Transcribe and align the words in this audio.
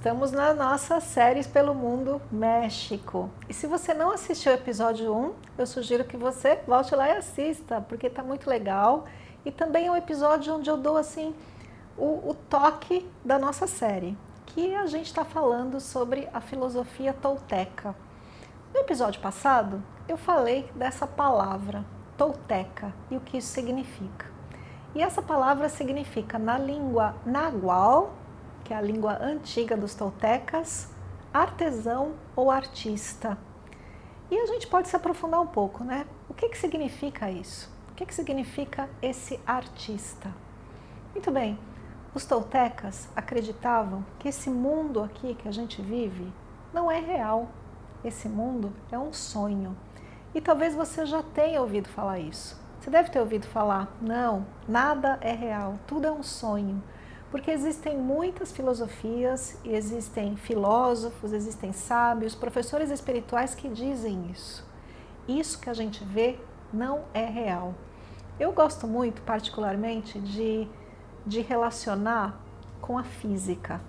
Estamos 0.00 0.32
na 0.32 0.54
nossa 0.54 0.98
séries 0.98 1.46
pelo 1.46 1.74
mundo 1.74 2.22
México. 2.32 3.28
E 3.50 3.52
se 3.52 3.66
você 3.66 3.92
não 3.92 4.10
assistiu 4.10 4.50
o 4.50 4.54
episódio 4.54 5.14
1, 5.14 5.34
eu 5.58 5.66
sugiro 5.66 6.06
que 6.06 6.16
você 6.16 6.58
volte 6.66 6.94
lá 6.94 7.08
e 7.08 7.18
assista, 7.18 7.82
porque 7.82 8.06
está 8.06 8.22
muito 8.22 8.48
legal. 8.48 9.04
E 9.44 9.52
também 9.52 9.88
é 9.88 9.90
um 9.90 9.96
episódio 9.96 10.54
onde 10.54 10.70
eu 10.70 10.78
dou 10.78 10.96
assim 10.96 11.34
o, 11.98 12.30
o 12.30 12.34
toque 12.48 13.06
da 13.22 13.38
nossa 13.38 13.66
série, 13.66 14.16
que 14.46 14.74
a 14.74 14.86
gente 14.86 15.04
está 15.04 15.22
falando 15.22 15.78
sobre 15.78 16.26
a 16.32 16.40
filosofia 16.40 17.12
tolteca. 17.12 17.94
No 18.72 18.80
episódio 18.80 19.20
passado, 19.20 19.82
eu 20.08 20.16
falei 20.16 20.70
dessa 20.74 21.06
palavra, 21.06 21.84
tolteca, 22.16 22.90
e 23.10 23.18
o 23.18 23.20
que 23.20 23.36
isso 23.36 23.48
significa. 23.48 24.24
E 24.94 25.02
essa 25.02 25.20
palavra 25.20 25.68
significa 25.68 26.38
na 26.38 26.56
língua 26.56 27.14
nagual, 27.26 28.14
que 28.70 28.74
é 28.74 28.76
a 28.76 28.80
língua 28.80 29.18
antiga 29.20 29.76
dos 29.76 29.96
toltecas, 29.96 30.88
artesão 31.34 32.14
ou 32.36 32.52
artista. 32.52 33.36
E 34.30 34.38
a 34.38 34.46
gente 34.46 34.68
pode 34.68 34.86
se 34.86 34.94
aprofundar 34.94 35.40
um 35.40 35.46
pouco, 35.48 35.82
né? 35.82 36.06
O 36.28 36.34
que, 36.34 36.48
que 36.48 36.56
significa 36.56 37.28
isso? 37.28 37.68
O 37.90 37.94
que, 37.94 38.06
que 38.06 38.14
significa 38.14 38.88
esse 39.02 39.40
artista? 39.44 40.32
Muito 41.12 41.32
bem, 41.32 41.58
os 42.14 42.24
toltecas 42.24 43.08
acreditavam 43.16 44.06
que 44.20 44.28
esse 44.28 44.48
mundo 44.48 45.02
aqui 45.02 45.34
que 45.34 45.48
a 45.48 45.52
gente 45.52 45.82
vive 45.82 46.32
não 46.72 46.88
é 46.88 47.00
real. 47.00 47.48
Esse 48.04 48.28
mundo 48.28 48.72
é 48.92 48.96
um 48.96 49.12
sonho. 49.12 49.76
E 50.32 50.40
talvez 50.40 50.76
você 50.76 51.04
já 51.06 51.24
tenha 51.24 51.60
ouvido 51.60 51.88
falar 51.88 52.20
isso. 52.20 52.56
Você 52.78 52.88
deve 52.88 53.10
ter 53.10 53.18
ouvido 53.18 53.48
falar: 53.48 53.92
não, 54.00 54.46
nada 54.68 55.18
é 55.20 55.32
real, 55.32 55.74
tudo 55.88 56.06
é 56.06 56.12
um 56.12 56.22
sonho. 56.22 56.80
Porque 57.30 57.50
existem 57.50 57.96
muitas 57.96 58.50
filosofias, 58.50 59.56
existem 59.64 60.36
filósofos, 60.36 61.32
existem 61.32 61.72
sábios, 61.72 62.34
professores 62.34 62.90
espirituais 62.90 63.54
que 63.54 63.68
dizem 63.68 64.30
isso. 64.30 64.66
Isso 65.28 65.60
que 65.60 65.70
a 65.70 65.74
gente 65.74 66.02
vê 66.02 66.38
não 66.72 67.04
é 67.14 67.24
real. 67.24 67.74
Eu 68.38 68.52
gosto 68.52 68.86
muito, 68.86 69.22
particularmente, 69.22 70.18
de, 70.18 70.66
de 71.24 71.40
relacionar 71.40 72.40
com 72.80 72.98
a 72.98 73.04
física. 73.04 73.80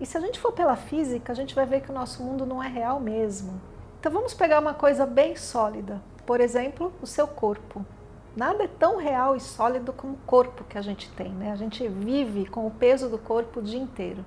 E 0.00 0.06
se 0.06 0.16
a 0.16 0.20
gente 0.20 0.38
for 0.38 0.52
pela 0.52 0.76
física, 0.76 1.32
a 1.32 1.34
gente 1.34 1.54
vai 1.54 1.66
ver 1.66 1.80
que 1.80 1.90
o 1.90 1.94
nosso 1.94 2.22
mundo 2.22 2.46
não 2.46 2.62
é 2.62 2.68
real 2.68 3.00
mesmo. 3.00 3.60
Então 3.98 4.12
vamos 4.12 4.34
pegar 4.34 4.60
uma 4.60 4.74
coisa 4.74 5.06
bem 5.06 5.34
sólida, 5.34 6.00
por 6.24 6.40
exemplo, 6.40 6.92
o 7.02 7.06
seu 7.06 7.26
corpo. 7.26 7.84
Nada 8.36 8.64
é 8.64 8.68
tão 8.68 8.98
real 8.98 9.34
e 9.34 9.40
sólido 9.40 9.94
como 9.94 10.12
o 10.12 10.18
corpo 10.26 10.62
que 10.64 10.76
a 10.76 10.82
gente 10.82 11.10
tem, 11.12 11.30
né? 11.30 11.52
A 11.52 11.56
gente 11.56 11.88
vive 11.88 12.44
com 12.44 12.66
o 12.66 12.70
peso 12.70 13.08
do 13.08 13.16
corpo 13.16 13.60
o 13.60 13.62
dia 13.62 13.80
inteiro. 13.80 14.22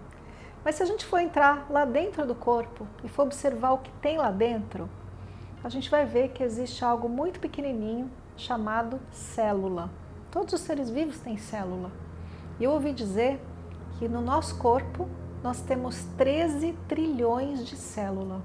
Mas 0.66 0.76
se 0.76 0.84
a 0.84 0.86
gente 0.88 1.06
for 1.06 1.20
entrar 1.20 1.68
lá 1.70 1.86
dentro 1.86 2.26
do 2.26 2.34
corpo 2.34 2.88
e 3.04 3.08
for 3.08 3.22
observar 3.22 3.74
o 3.74 3.78
que 3.78 3.92
tem 4.02 4.18
lá 4.18 4.32
dentro, 4.32 4.90
a 5.64 5.70
gente 5.70 5.92
vai 5.92 6.06
ver 6.06 6.30
que 6.30 6.42
existe 6.42 6.84
algo 6.84 7.08
muito 7.08 7.40
pequenininho 7.40 8.10
chamado 8.36 9.00
célula. 9.12 9.92
Todos 10.32 10.56
os 10.56 10.62
seres 10.62 10.90
vivos 10.90 11.20
têm 11.20 11.38
célula. 11.38 11.92
E 12.60 12.64
eu 12.64 12.72
ouvi 12.72 12.94
dizer 12.94 13.40
que 14.00 14.08
no 14.08 14.22
nosso 14.22 14.58
corpo 14.58 15.08
nós 15.44 15.62
temos 15.62 16.04
13 16.18 16.76
trilhões 16.88 17.64
de 17.64 17.76
célula. 17.76 18.42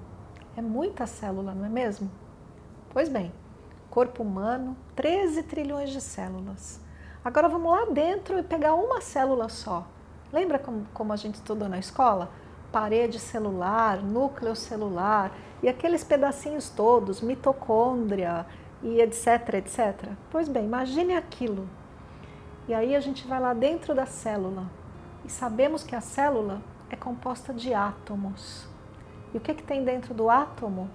É 0.56 0.60
muita 0.60 1.06
célula, 1.06 1.54
não 1.54 1.64
é 1.64 1.70
mesmo? 1.70 2.10
Pois 2.90 3.08
bem, 3.08 3.32
corpo 3.94 4.24
humano, 4.24 4.76
13 4.96 5.44
trilhões 5.44 5.90
de 5.90 6.00
células. 6.00 6.80
Agora 7.24 7.48
vamos 7.48 7.70
lá 7.70 7.84
dentro 7.84 8.36
e 8.36 8.42
pegar 8.42 8.74
uma 8.74 9.00
célula 9.00 9.48
só. 9.48 9.86
Lembra 10.32 10.58
como, 10.58 10.84
como 10.92 11.12
a 11.12 11.16
gente 11.16 11.36
estudou 11.36 11.68
na 11.68 11.78
escola? 11.78 12.28
Parede 12.72 13.20
celular, 13.20 14.02
núcleo 14.02 14.56
celular 14.56 15.30
e 15.62 15.68
aqueles 15.68 16.02
pedacinhos 16.02 16.68
todos, 16.68 17.20
mitocôndria 17.20 18.44
e 18.82 19.00
etc, 19.00 19.54
etc. 19.54 20.10
Pois 20.28 20.48
bem, 20.48 20.64
imagine 20.64 21.14
aquilo. 21.14 21.68
E 22.66 22.74
aí 22.74 22.96
a 22.96 23.00
gente 23.00 23.24
vai 23.28 23.38
lá 23.38 23.54
dentro 23.54 23.94
da 23.94 24.06
célula 24.06 24.64
e 25.24 25.30
sabemos 25.30 25.84
que 25.84 25.94
a 25.94 26.00
célula 26.00 26.60
é 26.90 26.96
composta 26.96 27.54
de 27.54 27.72
átomos. 27.72 28.66
E 29.32 29.36
o 29.36 29.40
que, 29.40 29.54
que 29.54 29.62
tem 29.62 29.84
dentro 29.84 30.12
do 30.12 30.28
átomo? 30.28 30.90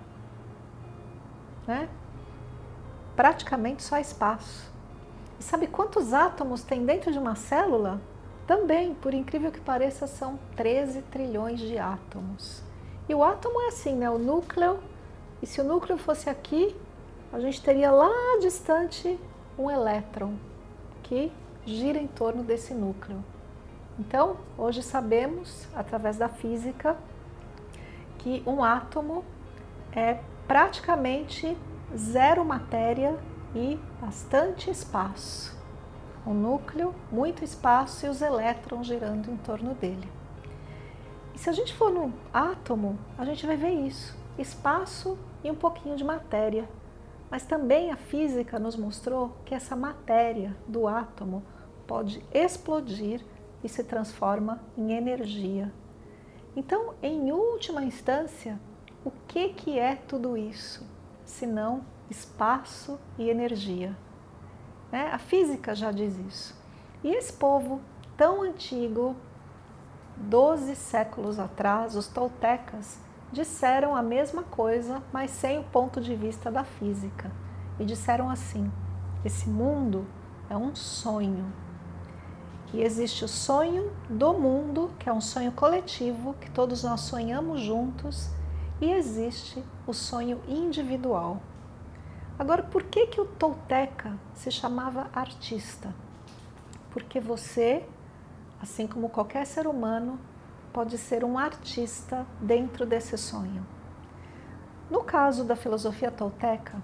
Né? 1.66 1.88
Praticamente 3.20 3.84
só 3.84 3.98
espaço. 3.98 4.72
E 5.38 5.44
sabe 5.44 5.68
quantos 5.68 6.14
átomos 6.14 6.64
tem 6.64 6.86
dentro 6.86 7.12
de 7.12 7.20
uma 7.20 7.36
célula? 7.36 8.00
Também, 8.48 8.94
por 8.94 9.14
incrível 9.14 9.52
que 9.52 9.60
pareça, 9.60 10.08
são 10.08 10.40
13 10.56 11.02
trilhões 11.02 11.60
de 11.60 11.78
átomos. 11.78 12.64
E 13.10 13.14
o 13.14 13.22
átomo 13.22 13.60
é 13.64 13.68
assim, 13.68 13.94
né? 13.94 14.10
O 14.10 14.18
núcleo. 14.18 14.80
E 15.42 15.46
se 15.46 15.60
o 15.60 15.66
núcleo 15.66 15.98
fosse 15.98 16.30
aqui, 16.30 16.74
a 17.34 17.42
gente 17.42 17.62
teria 17.62 17.92
lá 17.92 18.10
distante 18.40 19.20
um 19.58 19.70
elétron 19.70 20.36
que 21.04 21.30
gira 21.66 22.00
em 22.00 22.08
torno 22.08 22.42
desse 22.42 22.74
núcleo. 22.74 23.22
Então, 24.00 24.38
hoje 24.58 24.82
sabemos, 24.82 25.68
através 25.76 26.16
da 26.16 26.30
física, 26.30 26.96
que 28.18 28.42
um 28.48 28.64
átomo 28.64 29.26
é 29.92 30.20
praticamente 30.48 31.58
zero 31.98 32.46
matéria 32.46 33.18
e 33.56 33.80
bastante 34.00 34.70
espaço. 34.70 35.58
O 36.26 36.34
núcleo, 36.34 36.94
muito 37.12 37.44
espaço 37.44 38.06
e 38.06 38.10
os 38.10 38.22
elétrons 38.22 38.86
girando 38.86 39.32
em 39.32 39.38
torno 39.38 39.74
dele. 39.74 40.10
E 41.34 41.40
se 41.40 41.50
a 41.50 41.54
gente 41.54 41.74
for 41.74 41.92
no 41.92 42.14
átomo, 42.34 43.00
a 43.18 43.26
gente 43.26 43.46
vai 43.46 43.56
ver 43.56 43.72
isso: 43.72 44.18
espaço 44.38 45.18
e 45.44 45.50
um 45.50 45.56
pouquinho 45.56 45.96
de 45.96 46.04
matéria. 46.04 46.70
Mas 47.32 47.46
também 47.46 47.92
a 47.92 47.96
física 47.96 48.60
nos 48.60 48.76
mostrou 48.76 49.36
que 49.46 49.54
essa 49.54 49.76
matéria 49.76 50.56
do 50.68 50.88
átomo 50.88 51.44
pode 51.88 52.24
explodir 52.34 53.24
e 53.64 53.70
se 53.70 53.84
transforma 53.84 54.62
em 54.78 54.94
energia. 54.94 55.72
Então, 56.56 56.94
em 57.02 57.32
última 57.32 57.84
instância, 57.84 58.60
o 59.06 59.12
que, 59.28 59.50
que 59.50 59.78
é 59.80 59.96
tudo 59.96 60.36
isso? 60.36 60.86
Senão 61.30 61.82
espaço 62.10 63.00
e 63.18 63.30
energia. 63.30 63.96
Né? 64.92 65.10
A 65.12 65.20
física 65.20 65.76
já 65.76 65.92
diz 65.92 66.18
isso. 66.18 66.56
E 67.04 67.10
esse 67.10 67.32
povo 67.32 67.82
tão 68.18 68.42
antigo, 68.42 69.16
12 70.18 70.76
séculos 70.76 71.40
atrás, 71.40 71.96
os 71.96 72.08
toltecas, 72.08 73.00
disseram 73.32 73.96
a 73.96 74.02
mesma 74.02 74.44
coisa, 74.44 75.02
mas 75.14 75.32
sem 75.32 75.60
o 75.60 75.64
ponto 75.64 76.02
de 76.02 76.16
vista 76.16 76.52
da 76.52 76.64
física. 76.64 77.32
E 77.80 77.86
disseram 77.86 78.30
assim: 78.30 78.70
esse 79.24 79.48
mundo 79.48 80.06
é 80.50 80.58
um 80.58 80.76
sonho. 80.76 81.54
E 82.74 82.82
existe 82.82 83.24
o 83.24 83.28
sonho 83.28 83.92
do 84.10 84.34
mundo, 84.34 84.92
que 85.00 85.10
é 85.10 85.14
um 85.14 85.22
sonho 85.22 85.52
coletivo, 85.52 86.36
que 86.36 86.52
todos 86.52 86.84
nós 86.84 87.02
sonhamos 87.02 87.62
juntos, 87.62 88.30
e 88.82 88.92
existe 88.92 89.64
o 89.86 89.94
sonho 89.94 90.42
individual. 90.48 91.42
Agora, 92.38 92.64
por 92.64 92.84
que, 92.84 93.08
que 93.08 93.20
o 93.20 93.26
Tolteca 93.26 94.18
se 94.34 94.50
chamava 94.50 95.10
artista? 95.14 95.94
Porque 96.92 97.20
você, 97.20 97.86
assim 98.62 98.88
como 98.88 99.10
qualquer 99.10 99.46
ser 99.46 99.68
humano, 99.68 100.20
pode 100.72 100.98
ser 100.98 101.24
um 101.24 101.38
artista 101.38 102.26
dentro 102.40 102.86
desse 102.86 103.18
sonho. 103.18 103.66
No 104.90 105.04
caso 105.04 105.44
da 105.44 105.56
filosofia 105.56 106.10
tolteca, 106.10 106.82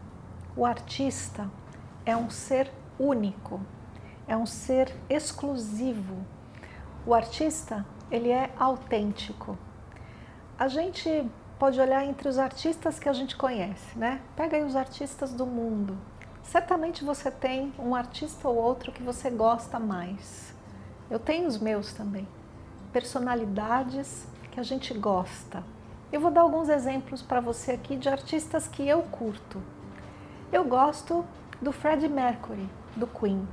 o 0.56 0.66
artista 0.66 1.50
é 2.06 2.16
um 2.16 2.30
ser 2.30 2.72
único, 3.00 3.60
é 4.28 4.38
um 4.38 4.46
ser 4.46 4.94
exclusivo. 5.10 6.16
O 7.06 7.14
artista, 7.14 7.86
ele 8.12 8.30
é 8.30 8.52
autêntico. 8.58 9.58
A 10.58 10.68
gente 10.68 11.30
pode 11.58 11.80
olhar 11.80 12.06
entre 12.06 12.28
os 12.28 12.38
artistas 12.38 13.00
que 13.00 13.08
a 13.08 13.14
gente 13.14 13.36
conhece, 13.36 13.98
né? 13.98 14.22
Pega 14.36 14.58
aí 14.58 14.64
os 14.64 14.76
artistas 14.76 15.34
do 15.34 15.46
mundo. 15.46 15.98
Certamente 16.44 17.04
você 17.04 17.32
tem 17.32 17.74
um 17.80 17.96
artista 17.96 18.48
ou 18.48 18.56
outro 18.56 18.92
que 18.92 19.02
você 19.02 19.30
gosta 19.30 19.80
mais. 19.80 20.54
Eu 21.10 21.20
tenho 21.20 21.48
os 21.48 21.58
meus 21.58 21.94
também. 21.94 22.28
Personalidades 22.92 24.28
que 24.52 24.60
a 24.60 24.64
gente 24.64 24.94
gosta. 24.94 25.64
Eu 26.12 26.22
vou 26.22 26.32
dar 26.32 26.42
alguns 26.42 26.70
exemplos 26.70 27.22
para 27.22 27.42
você 27.42 27.72
aqui 27.72 27.96
de 27.96 28.08
artistas 28.08 28.68
que 28.68 28.88
eu 28.88 29.02
curto. 29.04 29.62
Eu 30.52 30.64
gosto 30.64 31.26
do 31.62 31.72
Freddie 31.72 32.10
Mercury, 32.10 32.70
do 32.96 33.08
Queen. 33.08 33.48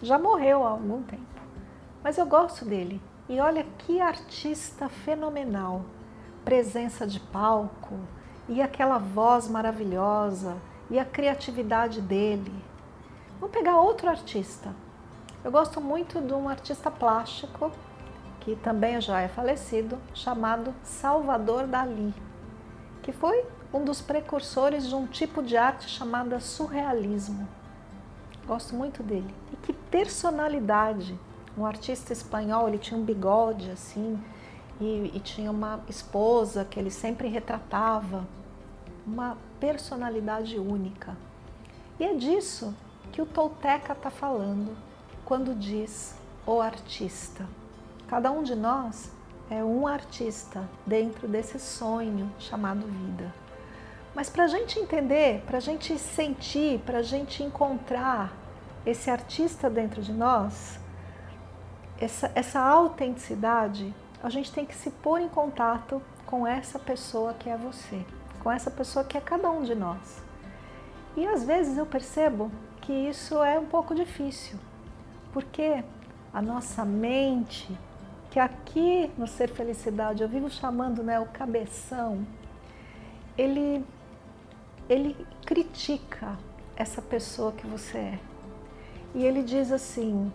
Já 0.00 0.18
morreu 0.18 0.64
há 0.64 0.70
algum 0.70 1.02
tempo, 1.02 1.22
mas 2.02 2.16
eu 2.16 2.26
gosto 2.26 2.64
dele. 2.64 3.00
E 3.28 3.38
olha 3.38 3.64
que 3.78 4.00
artista 4.00 4.88
fenomenal! 4.88 5.84
Presença 6.44 7.06
de 7.06 7.20
palco 7.20 7.98
e 8.48 8.60
aquela 8.60 8.98
voz 8.98 9.48
maravilhosa 9.48 10.56
e 10.90 10.98
a 10.98 11.04
criatividade 11.04 12.00
dele. 12.00 12.52
Vamos 13.40 13.56
pegar 13.56 13.78
outro 13.78 14.08
artista. 14.08 14.74
Eu 15.44 15.50
gosto 15.50 15.80
muito 15.80 16.20
de 16.20 16.32
um 16.32 16.48
artista 16.48 16.90
plástico 16.90 17.72
que 18.40 18.56
também 18.56 19.00
já 19.00 19.20
é 19.20 19.28
falecido, 19.28 19.98
chamado 20.12 20.74
Salvador 20.82 21.66
Dali, 21.66 22.12
que 23.02 23.12
foi 23.12 23.44
um 23.72 23.84
dos 23.84 24.00
precursores 24.00 24.88
de 24.88 24.94
um 24.94 25.06
tipo 25.06 25.42
de 25.42 25.56
arte 25.56 25.88
chamada 25.88 26.40
surrealismo. 26.40 27.48
Gosto 28.46 28.74
muito 28.74 29.02
dele. 29.02 29.32
E 29.52 29.56
que 29.56 29.72
personalidade! 29.72 31.18
Um 31.56 31.64
artista 31.64 32.12
espanhol, 32.12 32.68
ele 32.68 32.78
tinha 32.78 32.98
um 32.98 33.04
bigode 33.04 33.70
assim, 33.70 34.18
e, 34.82 35.12
e 35.14 35.20
tinha 35.20 35.50
uma 35.50 35.80
esposa 35.88 36.64
que 36.64 36.78
ele 36.78 36.90
sempre 36.90 37.28
retratava. 37.28 38.26
Uma 39.06 39.36
personalidade 39.58 40.58
única. 40.58 41.16
E 41.98 42.04
é 42.04 42.14
disso 42.14 42.74
que 43.12 43.20
o 43.20 43.26
Tolteca 43.26 43.92
está 43.92 44.10
falando 44.10 44.76
quando 45.24 45.54
diz 45.54 46.16
o 46.46 46.60
artista. 46.60 47.46
Cada 48.08 48.30
um 48.30 48.42
de 48.42 48.54
nós 48.54 49.10
é 49.50 49.62
um 49.62 49.86
artista 49.86 50.68
dentro 50.86 51.26
desse 51.28 51.58
sonho 51.58 52.30
chamado 52.38 52.86
vida. 52.86 53.32
Mas 54.14 54.28
para 54.28 54.44
a 54.44 54.48
gente 54.48 54.78
entender, 54.78 55.42
para 55.46 55.58
a 55.58 55.60
gente 55.60 55.98
sentir, 55.98 56.80
para 56.80 56.98
a 56.98 57.02
gente 57.02 57.42
encontrar 57.42 58.32
esse 58.84 59.10
artista 59.10 59.70
dentro 59.70 60.02
de 60.02 60.12
nós, 60.12 60.78
essa, 61.98 62.30
essa 62.34 62.60
autenticidade, 62.60 63.94
a 64.22 64.30
gente 64.30 64.52
tem 64.52 64.64
que 64.64 64.74
se 64.74 64.90
pôr 64.90 65.20
em 65.20 65.28
contato 65.28 66.00
com 66.24 66.46
essa 66.46 66.78
pessoa 66.78 67.34
que 67.34 67.50
é 67.50 67.56
você, 67.56 68.04
com 68.42 68.50
essa 68.50 68.70
pessoa 68.70 69.04
que 69.04 69.18
é 69.18 69.20
cada 69.20 69.50
um 69.50 69.62
de 69.62 69.74
nós. 69.74 70.22
E 71.16 71.26
às 71.26 71.44
vezes 71.44 71.76
eu 71.76 71.84
percebo 71.84 72.50
que 72.80 72.92
isso 72.92 73.42
é 73.42 73.58
um 73.58 73.66
pouco 73.66 73.94
difícil, 73.94 74.58
porque 75.32 75.82
a 76.32 76.40
nossa 76.40 76.84
mente, 76.84 77.76
que 78.30 78.38
aqui 78.38 79.10
no 79.18 79.26
Ser 79.26 79.48
Felicidade 79.48 80.22
eu 80.22 80.28
vivo 80.28 80.48
chamando 80.48 81.02
né, 81.02 81.18
o 81.18 81.26
cabeção, 81.26 82.26
ele 83.36 83.84
ele 84.88 85.16
critica 85.46 86.38
essa 86.76 87.00
pessoa 87.00 87.52
que 87.52 87.66
você 87.66 87.98
é. 87.98 88.18
E 89.14 89.24
ele 89.24 89.42
diz 89.42 89.70
assim: 89.70 90.32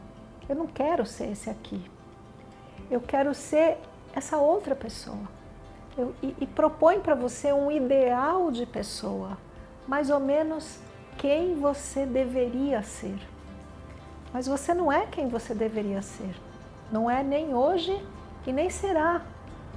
Eu 0.48 0.56
não 0.56 0.68
quero 0.68 1.06
ser 1.06 1.32
esse 1.32 1.50
aqui. 1.50 1.84
Eu 2.90 3.02
quero 3.02 3.34
ser 3.34 3.78
essa 4.14 4.38
outra 4.38 4.76
pessoa. 4.76 5.28
Eu, 5.98 6.14
e, 6.22 6.36
e 6.40 6.48
propõe 6.48 7.00
para 7.00 7.16
você 7.16 7.52
um 7.52 7.72
ideal 7.72 8.52
de 8.52 8.66
pessoa, 8.66 9.38
mais 9.88 10.10
ou 10.10 10.20
menos 10.20 10.80
quem 11.18 11.56
você 11.56 12.06
deveria 12.06 12.84
ser. 12.84 13.20
Mas 14.32 14.48
você 14.48 14.74
não 14.74 14.92
é 14.92 15.06
quem 15.06 15.28
você 15.28 15.54
deveria 15.54 16.02
ser. 16.02 16.36
Não 16.92 17.10
é 17.10 17.24
nem 17.24 17.54
hoje 17.54 18.00
e 18.46 18.54
nem 18.54 18.70
será 18.70 19.22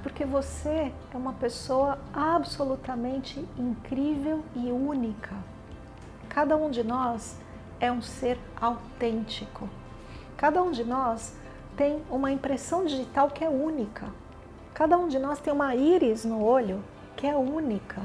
porque 0.01 0.25
você 0.25 0.91
é 1.13 1.17
uma 1.17 1.33
pessoa 1.33 1.99
absolutamente 2.13 3.39
incrível 3.57 4.43
e 4.55 4.71
única. 4.71 5.35
Cada 6.29 6.57
um 6.57 6.69
de 6.69 6.83
nós 6.83 7.37
é 7.79 7.91
um 7.91 8.01
ser 8.01 8.39
autêntico. 8.59 9.69
Cada 10.37 10.61
um 10.63 10.71
de 10.71 10.83
nós 10.83 11.35
tem 11.75 12.01
uma 12.09 12.31
impressão 12.31 12.85
digital 12.85 13.29
que 13.29 13.43
é 13.43 13.49
única. 13.49 14.07
Cada 14.73 14.97
um 14.97 15.07
de 15.07 15.19
nós 15.19 15.39
tem 15.39 15.51
uma 15.53 15.75
íris 15.75 16.25
no 16.25 16.43
olho 16.43 16.83
que 17.15 17.27
é 17.27 17.35
única. 17.35 18.01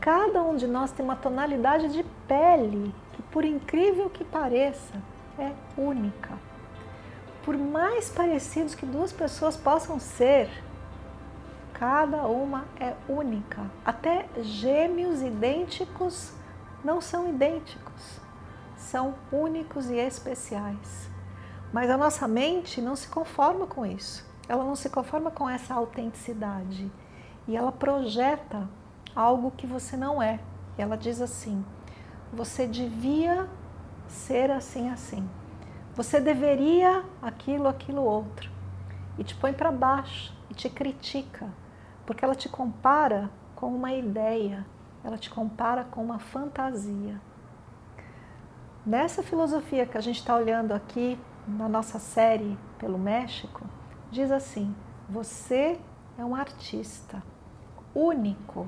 Cada 0.00 0.42
um 0.42 0.56
de 0.56 0.66
nós 0.66 0.90
tem 0.90 1.04
uma 1.04 1.14
tonalidade 1.14 1.88
de 1.92 2.04
pele 2.26 2.92
que, 3.12 3.22
por 3.22 3.44
incrível 3.44 4.10
que 4.10 4.24
pareça, 4.24 4.94
é 5.38 5.52
única. 5.76 6.36
Por 7.44 7.56
mais 7.56 8.08
parecidos 8.08 8.74
que 8.74 8.86
duas 8.86 9.12
pessoas 9.12 9.56
possam 9.56 10.00
ser, 10.00 10.48
cada 11.72 12.26
uma 12.26 12.64
é 12.80 12.94
única. 13.08 13.62
Até 13.84 14.26
gêmeos 14.40 15.22
idênticos 15.22 16.32
não 16.84 17.00
são 17.00 17.28
idênticos, 17.28 18.20
são 18.76 19.14
únicos 19.30 19.88
e 19.88 19.96
especiais. 19.96 21.11
Mas 21.72 21.90
a 21.90 21.96
nossa 21.96 22.28
mente 22.28 22.80
não 22.80 22.94
se 22.94 23.08
conforma 23.08 23.66
com 23.66 23.86
isso, 23.86 24.26
ela 24.48 24.64
não 24.64 24.76
se 24.76 24.90
conforma 24.90 25.30
com 25.30 25.48
essa 25.48 25.74
autenticidade 25.74 26.90
e 27.48 27.56
ela 27.56 27.72
projeta 27.72 28.68
algo 29.14 29.50
que 29.50 29.66
você 29.66 29.96
não 29.96 30.22
é. 30.22 30.38
E 30.76 30.82
ela 30.82 30.96
diz 30.96 31.20
assim: 31.20 31.64
você 32.32 32.66
devia 32.66 33.48
ser 34.06 34.50
assim, 34.50 34.90
assim. 34.90 35.28
Você 35.94 36.20
deveria 36.20 37.04
aquilo, 37.20 37.68
aquilo 37.68 38.02
outro. 38.02 38.50
E 39.18 39.24
te 39.24 39.34
põe 39.34 39.52
para 39.52 39.70
baixo 39.70 40.34
e 40.50 40.54
te 40.54 40.68
critica 40.70 41.50
porque 42.06 42.24
ela 42.24 42.34
te 42.34 42.48
compara 42.48 43.30
com 43.54 43.74
uma 43.74 43.92
ideia, 43.92 44.66
ela 45.04 45.16
te 45.16 45.30
compara 45.30 45.84
com 45.84 46.02
uma 46.02 46.18
fantasia. 46.18 47.20
Nessa 48.84 49.22
filosofia 49.22 49.86
que 49.86 49.96
a 49.96 50.00
gente 50.00 50.18
está 50.18 50.34
olhando 50.34 50.72
aqui 50.72 51.18
na 51.46 51.68
nossa 51.68 51.98
série 51.98 52.58
pelo 52.78 52.98
México, 52.98 53.64
diz 54.10 54.30
assim: 54.30 54.74
você 55.08 55.78
é 56.18 56.24
um 56.24 56.34
artista 56.34 57.22
único, 57.94 58.66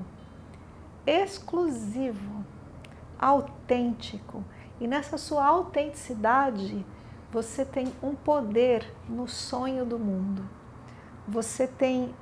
exclusivo, 1.05 2.43
autêntico. 3.19 4.43
E 4.79 4.87
nessa 4.87 5.17
sua 5.17 5.45
autenticidade, 5.45 6.85
você 7.31 7.63
tem 7.63 7.93
um 8.03 8.13
poder 8.13 8.93
no 9.07 9.27
sonho 9.27 9.85
do 9.85 9.97
mundo. 9.97 10.47
Você 11.27 11.67
tem 11.67 12.13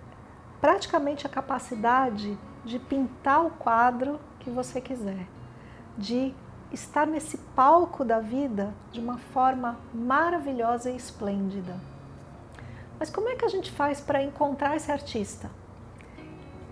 praticamente 0.61 1.25
a 1.25 1.29
capacidade 1.29 2.37
de 2.63 2.79
pintar 2.79 3.45
o 3.45 3.49
quadro 3.49 4.19
que 4.39 4.49
você 4.49 4.79
quiser, 4.79 5.27
de 5.97 6.33
estar 6.73 7.05
nesse 7.05 7.37
palco 7.55 8.03
da 8.03 8.19
vida 8.19 8.73
de 8.91 8.99
uma 8.99 9.17
forma 9.17 9.79
maravilhosa 9.93 10.89
e 10.89 10.95
esplêndida. 10.95 11.77
Mas 12.99 13.09
como 13.09 13.29
é 13.29 13.35
que 13.35 13.45
a 13.45 13.49
gente 13.49 13.71
faz 13.71 14.01
para 14.01 14.23
encontrar 14.23 14.75
esse 14.75 14.91
artista? 14.91 15.49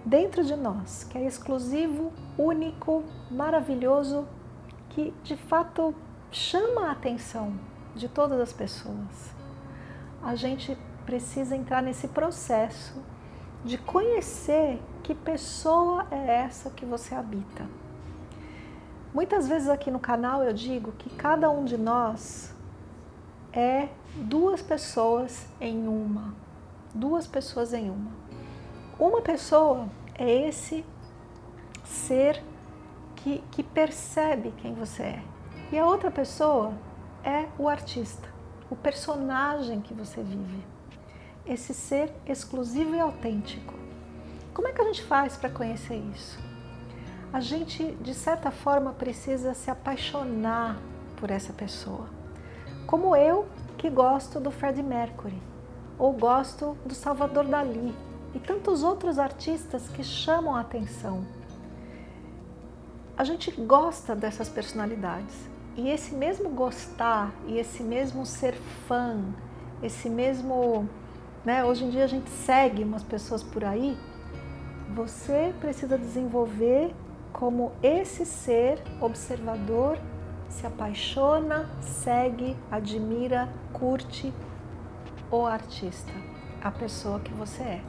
Dentro 0.03 0.43
de 0.43 0.55
nós, 0.55 1.03
que 1.03 1.17
é 1.17 1.25
exclusivo, 1.25 2.11
único, 2.37 3.03
maravilhoso, 3.29 4.27
que 4.89 5.13
de 5.23 5.35
fato 5.35 5.93
chama 6.31 6.87
a 6.87 6.91
atenção 6.91 7.53
de 7.95 8.09
todas 8.09 8.39
as 8.39 8.51
pessoas. 8.51 9.31
A 10.23 10.35
gente 10.35 10.77
precisa 11.05 11.55
entrar 11.55 11.83
nesse 11.83 12.07
processo 12.07 13.03
de 13.63 13.77
conhecer 13.77 14.81
que 15.03 15.13
pessoa 15.13 16.07
é 16.09 16.35
essa 16.37 16.69
que 16.69 16.85
você 16.85 17.13
habita. 17.13 17.80
Muitas 19.13 19.47
vezes 19.47 19.67
aqui 19.67 19.91
no 19.91 19.99
canal 19.99 20.43
eu 20.43 20.53
digo 20.53 20.93
que 20.93 21.09
cada 21.09 21.49
um 21.49 21.65
de 21.65 21.77
nós 21.77 22.53
é 23.51 23.89
duas 24.15 24.61
pessoas 24.61 25.47
em 25.59 25.87
uma. 25.87 26.33
Duas 26.93 27.27
pessoas 27.27 27.73
em 27.73 27.89
uma. 27.89 28.11
Uma 28.97 29.21
pessoa 29.21 29.87
é 30.15 30.47
esse 30.47 30.85
ser 31.83 32.41
que, 33.15 33.43
que 33.51 33.63
percebe 33.63 34.53
quem 34.57 34.73
você 34.73 35.03
é. 35.03 35.23
E 35.71 35.77
a 35.77 35.85
outra 35.85 36.09
pessoa 36.09 36.73
é 37.23 37.47
o 37.57 37.67
artista, 37.67 38.27
o 38.69 38.75
personagem 38.75 39.81
que 39.81 39.93
você 39.93 40.23
vive 40.23 40.71
esse 41.45 41.73
ser 41.73 42.13
exclusivo 42.25 42.95
e 42.95 42.99
autêntico. 42.99 43.73
Como 44.53 44.67
é 44.67 44.71
que 44.71 44.81
a 44.81 44.85
gente 44.85 45.03
faz 45.03 45.35
para 45.35 45.49
conhecer 45.49 45.95
isso? 46.13 46.50
A 47.33 47.39
gente, 47.39 47.91
de 48.01 48.13
certa 48.13 48.51
forma, 48.51 48.91
precisa 48.91 49.53
se 49.53 49.71
apaixonar 49.71 50.77
por 51.17 51.31
essa 51.31 51.53
pessoa. 51.53 52.07
Como 52.85 53.15
eu, 53.15 53.47
que 53.77 53.89
gosto 53.89 54.39
do 54.39 54.51
Freddie 54.51 54.83
Mercury, 54.83 55.41
ou 55.97 56.11
gosto 56.13 56.77
do 56.85 56.93
Salvador 56.93 57.45
Dali 57.45 57.95
e 58.33 58.39
tantos 58.39 58.83
outros 58.83 59.17
artistas 59.17 59.87
que 59.87 60.03
chamam 60.03 60.55
a 60.55 60.61
atenção. 60.61 61.25
A 63.17 63.23
gente 63.23 63.51
gosta 63.51 64.15
dessas 64.15 64.49
personalidades 64.49 65.35
e 65.77 65.89
esse 65.89 66.13
mesmo 66.13 66.49
gostar 66.49 67.31
e 67.47 67.57
esse 67.57 67.83
mesmo 67.83 68.25
ser 68.25 68.55
fã, 68.87 69.23
esse 69.81 70.09
mesmo 70.09 70.89
né? 71.43 71.63
Hoje 71.63 71.85
em 71.85 71.89
dia 71.89 72.03
a 72.03 72.07
gente 72.07 72.29
segue 72.29 72.83
umas 72.83 73.03
pessoas 73.03 73.41
por 73.41 73.63
aí. 73.63 73.97
Você 74.93 75.53
precisa 75.59 75.97
desenvolver 75.97 76.93
como 77.41 77.71
esse 77.81 78.23
ser 78.23 78.79
observador 78.99 79.97
se 80.47 80.67
apaixona, 80.67 81.67
segue, 81.81 82.55
admira, 82.69 83.49
curte 83.73 84.31
o 85.31 85.43
artista, 85.47 86.13
a 86.63 86.69
pessoa 86.69 87.19
que 87.19 87.33
você 87.33 87.63
é. 87.63 87.81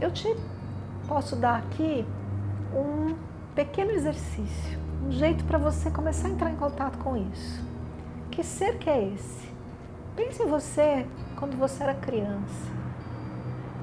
Eu 0.00 0.10
te 0.10 0.26
posso 1.06 1.36
dar 1.36 1.58
aqui 1.58 2.04
um 2.74 3.14
pequeno 3.54 3.92
exercício, 3.92 4.76
um 5.06 5.12
jeito 5.12 5.44
para 5.44 5.58
você 5.58 5.88
começar 5.88 6.26
a 6.26 6.30
entrar 6.32 6.50
em 6.50 6.56
contato 6.56 6.98
com 6.98 7.16
isso. 7.16 7.64
Que 8.32 8.42
ser 8.42 8.78
que 8.78 8.90
é 8.90 9.04
esse? 9.14 9.48
Pense 10.16 10.42
em 10.42 10.48
você 10.48 11.06
quando 11.36 11.56
você 11.56 11.80
era 11.80 11.94
criança. 11.94 12.72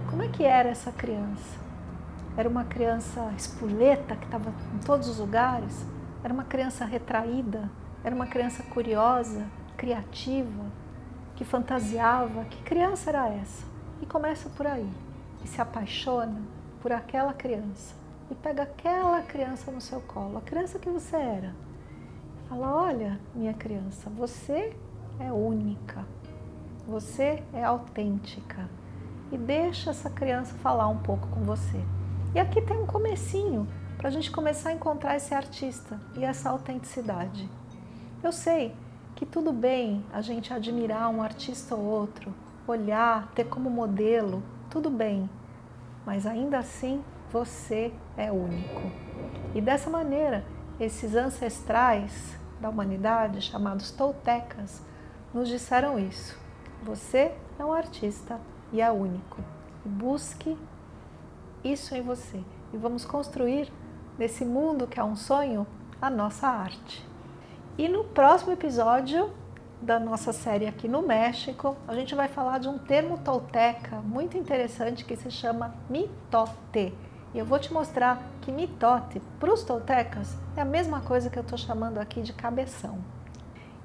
Como 0.10 0.22
é 0.22 0.28
que 0.28 0.44
era 0.44 0.68
essa 0.68 0.92
criança? 0.92 1.67
Era 2.38 2.48
uma 2.48 2.64
criança 2.66 3.34
espoleta 3.36 4.16
que 4.16 4.26
estava 4.26 4.54
em 4.76 4.78
todos 4.86 5.10
os 5.10 5.18
lugares? 5.18 5.84
Era 6.24 6.32
uma 6.32 6.44
criança 6.44 6.86
retraída? 6.86 7.68
Era 8.04 8.14
uma 8.14 8.28
criança 8.28 8.62
curiosa, 8.62 9.44
criativa, 9.76 10.66
que 11.36 11.44
fantasiava? 11.44 12.46
Que 12.46 12.62
criança 12.62 13.10
era 13.10 13.28
essa? 13.28 13.66
E 14.04 14.06
começa 14.06 14.50
por 14.50 14.68
aí. 14.68 14.88
E 15.44 15.48
se 15.48 15.60
apaixona 15.60 16.40
por 16.80 16.92
aquela 16.92 17.34
criança. 17.34 17.96
E 18.30 18.36
pega 18.36 18.64
aquela 18.64 19.24
criança 19.24 19.72
no 19.72 19.82
seu 19.82 20.00
colo, 20.02 20.38
a 20.38 20.42
criança 20.42 20.78
que 20.78 20.92
você 20.92 21.16
era. 21.16 21.56
Fala: 22.48 22.72
Olha, 22.72 23.20
minha 23.34 23.56
criança, 23.56 24.12
você 24.12 24.76
é 25.20 25.32
única. 25.32 26.06
Você 26.88 27.44
é 27.52 27.64
autêntica. 27.64 28.70
E 29.32 29.38
deixa 29.40 29.90
essa 29.90 30.10
criança 30.10 30.54
falar 30.56 30.88
um 30.88 31.00
pouco 31.00 31.28
com 31.30 31.42
você. 31.42 31.84
E 32.36 32.40
aqui 32.40 32.62
tem 32.62 32.78
um 32.78 32.86
comecinho 32.86 33.68
para 33.98 34.10
a 34.10 34.12
gente 34.12 34.30
começar 34.30 34.70
a 34.70 34.74
encontrar 34.74 35.16
esse 35.16 35.34
artista 35.34 36.00
e 36.16 36.24
essa 36.24 36.50
autenticidade. 36.50 37.50
Eu 38.22 38.32
sei 38.32 38.76
que 39.16 39.26
tudo 39.26 39.52
bem 39.52 40.06
a 40.14 40.22
gente 40.22 40.54
admirar 40.54 41.10
um 41.10 41.24
artista 41.24 41.74
ou 41.74 41.84
outro, 41.84 42.34
olhar, 42.68 43.32
ter 43.34 43.46
como 43.46 43.70
modelo, 43.70 44.44
tudo 44.70 44.90
bem, 44.90 45.30
mas 46.06 46.26
ainda 46.28 46.60
assim 46.60 47.04
você 47.32 47.92
é 48.16 48.32
único. 48.32 48.92
E 49.56 49.62
dessa 49.62 49.90
maneira, 49.90 50.46
esses 50.80 51.16
ancestrais 51.16 52.38
da 52.62 52.70
humanidade, 52.70 53.42
chamados 53.42 53.92
toltecas, 53.92 54.84
nos 55.34 55.48
disseram 55.48 55.98
isso. 55.98 56.38
Você 56.84 57.34
é 57.58 57.66
um 57.66 57.74
artista 57.74 58.40
e 58.72 58.82
é 58.82 58.92
único. 58.92 59.42
busque 59.84 60.58
isso 61.72 61.96
em 61.96 62.02
você. 62.02 62.44
E 62.74 62.78
vamos 62.78 63.06
construir 63.06 63.72
nesse 64.18 64.44
mundo 64.44 64.88
que 64.88 65.00
é 65.00 65.04
um 65.04 65.16
sonho 65.16 65.66
a 66.02 66.10
nossa 66.10 66.48
arte. 66.48 67.06
E 67.78 67.88
no 67.88 68.04
próximo 68.04 68.52
episódio 68.52 69.32
da 69.82 70.00
nossa 70.00 70.34
série 70.34 70.66
aqui 70.66 70.88
no 70.88 71.02
México, 71.02 71.76
a 71.88 71.94
gente 71.94 72.16
vai 72.16 72.28
falar 72.28 72.58
de 72.58 72.68
um 72.68 72.78
termo 72.78 73.20
tolteca 73.20 73.98
muito 73.98 74.38
interessante 74.38 75.06
que 75.06 75.16
se 75.16 75.30
chama 75.30 75.76
mitote. 75.90 76.94
E 77.34 77.40
eu 77.40 77.46
vou 77.46 77.60
te 77.60 77.72
mostrar 77.72 78.24
que 78.42 78.52
mitote 78.52 79.22
para 79.40 79.54
os 79.54 79.64
toltecas 79.64 80.36
é 80.56 80.62
a 80.62 80.66
mesma 80.66 81.02
coisa 81.02 81.30
que 81.30 81.38
eu 81.38 81.44
estou 81.44 81.58
chamando 81.58 82.00
aqui 82.00 82.22
de 82.22 82.34
cabeção. 82.34 82.98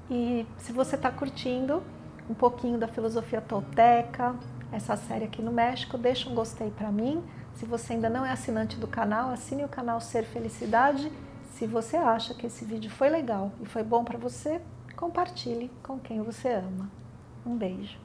E 0.09 0.47
se 0.57 0.71
você 0.71 0.95
está 0.95 1.11
curtindo 1.11 1.83
um 2.29 2.33
pouquinho 2.33 2.77
da 2.77 2.87
filosofia 2.87 3.41
tolteca, 3.41 4.35
essa 4.71 4.95
série 4.95 5.25
aqui 5.25 5.41
no 5.41 5.51
México, 5.51 5.97
deixa 5.97 6.29
um 6.29 6.33
gostei 6.33 6.71
para 6.71 6.91
mim. 6.91 7.23
Se 7.55 7.65
você 7.65 7.93
ainda 7.93 8.09
não 8.09 8.25
é 8.25 8.31
assinante 8.31 8.77
do 8.77 8.87
canal, 8.87 9.29
assine 9.29 9.63
o 9.63 9.69
canal 9.69 10.01
Ser 10.01 10.23
Felicidade. 10.25 11.11
Se 11.53 11.67
você 11.67 11.97
acha 11.97 12.33
que 12.33 12.47
esse 12.47 12.65
vídeo 12.65 12.89
foi 12.89 13.09
legal 13.09 13.51
e 13.61 13.65
foi 13.65 13.83
bom 13.83 14.03
para 14.03 14.17
você, 14.17 14.61
compartilhe 14.95 15.69
com 15.83 15.99
quem 15.99 16.21
você 16.21 16.49
ama. 16.53 16.91
Um 17.45 17.55
beijo. 17.55 17.99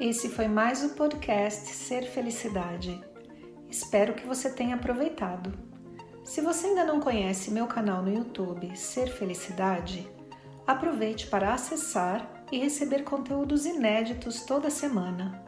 Esse 0.00 0.28
foi 0.28 0.46
mais 0.46 0.84
o 0.84 0.90
podcast 0.90 1.66
Ser 1.72 2.02
Felicidade. 2.02 3.02
Espero 3.68 4.14
que 4.14 4.26
você 4.26 4.48
tenha 4.48 4.76
aproveitado. 4.76 5.52
Se 6.24 6.40
você 6.40 6.68
ainda 6.68 6.84
não 6.84 7.00
conhece 7.00 7.50
meu 7.50 7.66
canal 7.66 8.02
no 8.02 8.14
YouTube 8.14 8.76
Ser 8.76 9.08
Felicidade, 9.08 10.08
aproveite 10.66 11.26
para 11.26 11.52
acessar 11.52 12.44
e 12.52 12.58
receber 12.58 13.02
conteúdos 13.02 13.66
inéditos 13.66 14.42
toda 14.42 14.70
semana. 14.70 15.47